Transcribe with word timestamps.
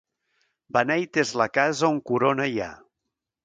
Beneita 0.77 1.21
és 1.25 1.35
la 1.43 1.47
casa 1.59 1.93
on 1.93 2.03
corona 2.13 2.51
hi 2.55 2.61
ha. 2.71 2.75